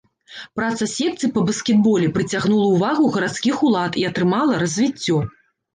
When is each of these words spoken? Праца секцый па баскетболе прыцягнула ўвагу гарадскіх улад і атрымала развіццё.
Праца 0.59 0.87
секцый 0.93 1.31
па 1.35 1.43
баскетболе 1.51 2.09
прыцягнула 2.17 2.65
ўвагу 2.73 3.13
гарадскіх 3.19 3.55
улад 3.69 3.91
і 4.03 4.11
атрымала 4.13 4.53
развіццё. 4.65 5.17